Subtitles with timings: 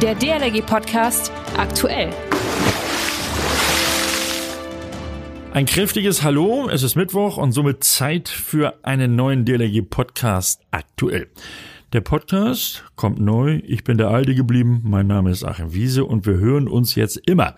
[0.00, 2.10] Der DLRG Podcast aktuell.
[5.52, 11.28] Ein kräftiges Hallo, es ist Mittwoch und somit Zeit für einen neuen DLRG Podcast aktuell.
[11.92, 16.26] Der Podcast kommt neu, ich bin der Alte geblieben, mein Name ist Achim Wiese und
[16.26, 17.56] wir hören uns jetzt immer.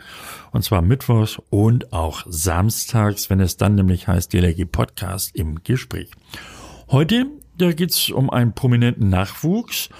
[0.51, 6.11] Und zwar mittwochs und auch samstags, wenn es dann nämlich heißt DLRG Podcast im Gespräch.
[6.91, 7.27] Heute,
[7.59, 9.91] da geht's um einen prominenten Nachwuchs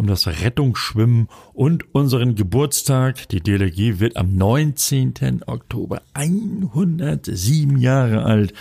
[0.00, 3.28] um das Rettungsschwimmen und unseren Geburtstag.
[3.28, 5.42] Die DLG wird am 19.
[5.46, 8.54] Oktober 107 Jahre alt.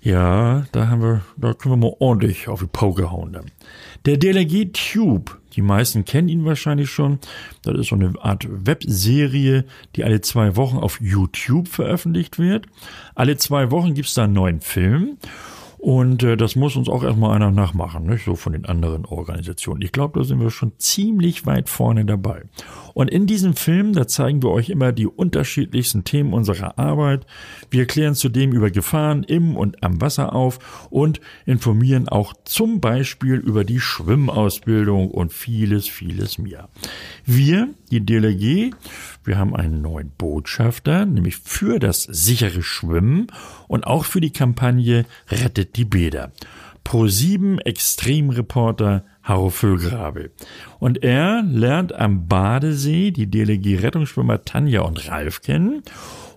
[0.00, 3.34] Ja, da haben wir, da können wir mal ordentlich auf die Pauke hauen.
[3.34, 3.50] Dann.
[4.06, 7.18] Der DLG Tube, die meisten kennen ihn wahrscheinlich schon.
[7.60, 12.64] Das ist so eine Art Webserie, die alle zwei Wochen auf YouTube veröffentlicht wird.
[13.14, 15.18] Alle zwei Wochen gibt's da einen neuen Film.
[15.84, 18.24] Und äh, das muss uns auch erstmal einer nachmachen, nicht?
[18.24, 19.82] so von den anderen Organisationen.
[19.82, 22.44] Ich glaube, da sind wir schon ziemlich weit vorne dabei.
[22.94, 27.26] Und in diesem Film, da zeigen wir euch immer die unterschiedlichsten Themen unserer Arbeit.
[27.68, 33.34] Wir klären zudem über Gefahren im und am Wasser auf und informieren auch zum Beispiel
[33.34, 36.70] über die Schwimmausbildung und vieles, vieles mehr.
[37.26, 37.68] Wir,
[38.00, 38.74] DLG,
[39.24, 43.26] wir haben einen neuen Botschafter, nämlich für das sichere Schwimmen
[43.68, 46.32] und auch für die Kampagne Rettet die Bäder.
[46.84, 50.30] Pro7 Extremreporter Harro Füllgrabe.
[50.78, 55.82] Und er lernt am Badesee die DLG-Rettungsschwimmer Tanja und Ralf kennen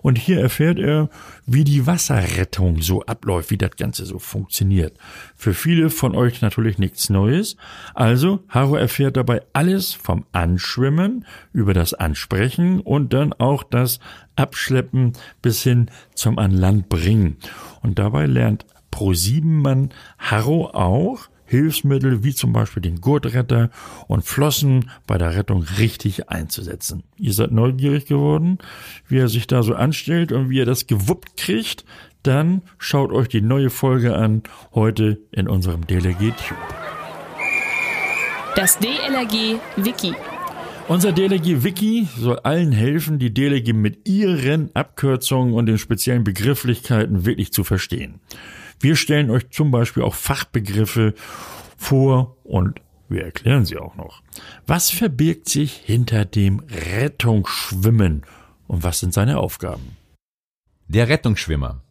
[0.02, 1.10] und hier erfährt er,
[1.46, 4.96] wie die Wasserrettung so abläuft, wie das Ganze so funktioniert.
[5.36, 7.56] Für viele von euch natürlich nichts Neues.
[7.94, 14.00] Also, Haro erfährt dabei alles vom Anschwimmen über das Ansprechen und dann auch das
[14.36, 17.36] Abschleppen bis hin zum An Land bringen.
[17.82, 18.66] Und dabei lernt
[18.98, 23.70] Pro-7-Mann Harro auch, Hilfsmittel wie zum Beispiel den Gurtretter
[24.08, 27.04] und Flossen bei der Rettung richtig einzusetzen.
[27.16, 28.58] Ihr seid neugierig geworden,
[29.06, 31.84] wie er sich da so anstellt und wie er das gewuppt kriegt?
[32.24, 34.42] Dann schaut euch die neue Folge an,
[34.74, 36.58] heute in unserem DLRG Tube.
[38.56, 40.12] Das DLRG Wiki.
[40.88, 47.24] Unser DLRG Wiki soll allen helfen, die DLRG mit ihren Abkürzungen und den speziellen Begrifflichkeiten
[47.24, 48.18] wirklich zu verstehen.
[48.80, 51.14] Wir stellen euch zum Beispiel auch Fachbegriffe
[51.76, 54.22] vor und wir erklären sie auch noch.
[54.66, 58.22] Was verbirgt sich hinter dem Rettungsschwimmen
[58.66, 59.96] und was sind seine Aufgaben?
[60.86, 61.82] Der Rettungsschwimmer.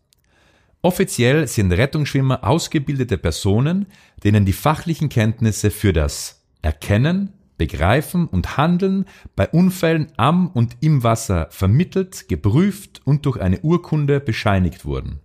[0.81, 3.88] Offiziell sind Rettungsschwimmer ausgebildete Personen,
[4.24, 9.06] denen die fachlichen Kenntnisse für das Erkennen, Begreifen und Handeln
[9.36, 15.19] bei Unfällen am und im Wasser vermittelt, geprüft und durch eine Urkunde bescheinigt wurden.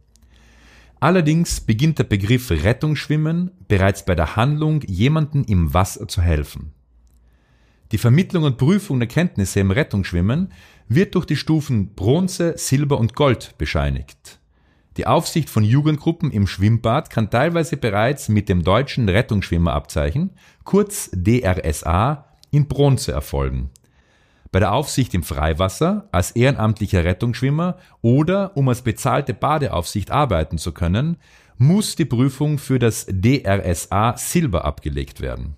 [1.03, 6.75] Allerdings beginnt der Begriff Rettungsschwimmen bereits bei der Handlung, jemanden im Wasser zu helfen.
[7.91, 10.53] Die Vermittlung und Prüfung der Kenntnisse im Rettungsschwimmen
[10.87, 14.39] wird durch die Stufen Bronze, Silber und Gold bescheinigt.
[14.97, 20.31] Die Aufsicht von Jugendgruppen im Schwimmbad kann teilweise bereits mit dem deutschen Rettungsschwimmerabzeichen,
[20.63, 23.71] kurz DRSA, in Bronze erfolgen
[24.53, 30.73] bei der Aufsicht im Freiwasser, als ehrenamtlicher Rettungsschwimmer oder um als bezahlte Badeaufsicht arbeiten zu
[30.73, 31.17] können,
[31.57, 35.57] muss die Prüfung für das DRSA Silber abgelegt werden.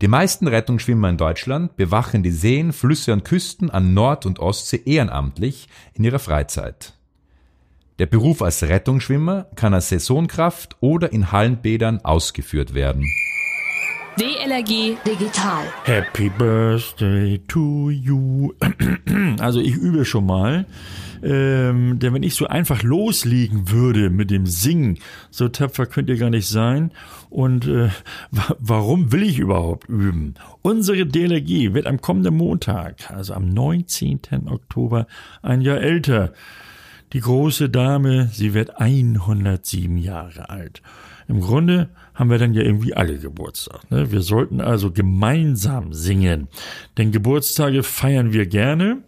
[0.00, 4.80] Die meisten Rettungsschwimmer in Deutschland bewachen die Seen, Flüsse und Küsten an Nord- und Ostsee
[4.86, 6.94] ehrenamtlich in ihrer Freizeit.
[7.98, 13.04] Der Beruf als Rettungsschwimmer kann als Saisonkraft oder in Hallenbädern ausgeführt werden.
[14.20, 15.64] DLRG Digital.
[15.84, 18.52] Happy Birthday to you.
[19.40, 20.66] Also ich übe schon mal.
[21.22, 24.98] Ähm, denn wenn ich so einfach loslegen würde mit dem Singen,
[25.30, 26.90] so tapfer könnt ihr gar nicht sein.
[27.30, 27.88] Und äh,
[28.58, 30.34] warum will ich überhaupt üben?
[30.60, 34.20] Unsere DLRG wird am kommenden Montag, also am 19.
[34.50, 35.06] Oktober,
[35.40, 36.34] ein Jahr älter.
[37.14, 40.82] Die große Dame, sie wird 107 Jahre alt.
[41.30, 43.88] Im Grunde haben wir dann ja irgendwie alle Geburtstag.
[43.88, 44.10] Ne?
[44.10, 46.48] Wir sollten also gemeinsam singen,
[46.98, 49.04] denn Geburtstage feiern wir gerne.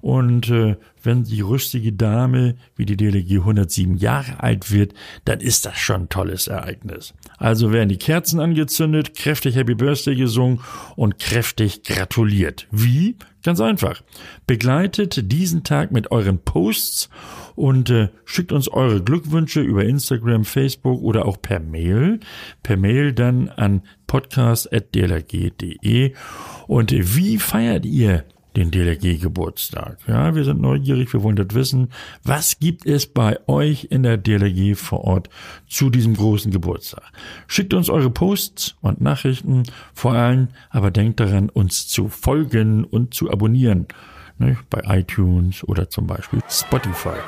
[0.00, 4.94] Und äh, wenn die rüstige Dame wie die DLG 107 Jahre alt wird,
[5.24, 7.12] dann ist das schon ein tolles Ereignis.
[7.38, 10.60] Also werden die Kerzen angezündet, kräftig Happy Birthday gesungen
[10.94, 12.68] und kräftig gratuliert.
[12.70, 13.16] Wie?
[13.44, 14.02] Ganz einfach.
[14.46, 17.10] Begleitet diesen Tag mit euren Posts
[17.54, 22.20] und äh, schickt uns eure Glückwünsche über Instagram, Facebook oder auch per Mail.
[22.62, 26.14] Per Mail dann an podcast.dlrg.de.
[26.66, 28.24] Und wie feiert ihr
[28.56, 29.98] den DLRG-Geburtstag.
[30.06, 31.90] Ja, wir sind neugierig, wir wollen das wissen.
[32.22, 35.28] Was gibt es bei euch in der DLRG vor Ort
[35.66, 37.04] zu diesem großen Geburtstag?
[37.46, 43.14] Schickt uns eure Posts und Nachrichten, vor allem aber denkt daran, uns zu folgen und
[43.14, 43.86] zu abonnieren.
[44.36, 47.18] Ne, bei iTunes oder zum Beispiel Spotify.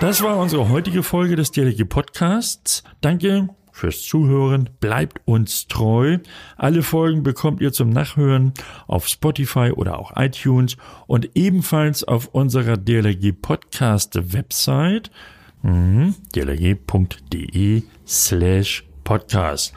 [0.00, 2.82] Das war unsere heutige Folge des DLRG Podcasts.
[3.00, 4.70] Danke fürs Zuhören.
[4.80, 6.18] Bleibt uns treu.
[6.56, 8.52] Alle Folgen bekommt ihr zum Nachhören
[8.86, 10.76] auf Spotify oder auch iTunes
[11.06, 15.10] und ebenfalls auf unserer DLRG Podcast Website
[15.62, 19.74] mhm, dlrg.de slash podcast.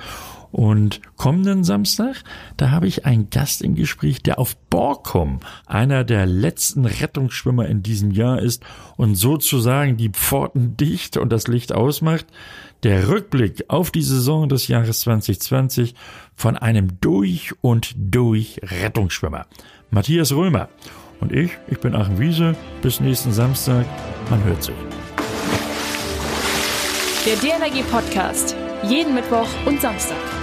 [0.51, 2.23] Und kommenden Samstag,
[2.57, 7.83] da habe ich einen Gast im Gespräch, der auf Borkum einer der letzten Rettungsschwimmer in
[7.83, 8.63] diesem Jahr ist
[8.97, 12.25] und sozusagen die Pforten dicht und das Licht ausmacht.
[12.83, 15.95] Der Rückblick auf die Saison des Jahres 2020
[16.35, 19.45] von einem durch und durch Rettungsschwimmer.
[19.91, 20.69] Matthias Römer.
[21.19, 22.55] Und ich, ich bin Achim Wiese.
[22.81, 23.85] Bis nächsten Samstag.
[24.29, 24.75] Man hört sich.
[27.25, 28.55] Der DLRG Podcast.
[28.83, 30.38] Jeden Mittwoch und Samstag.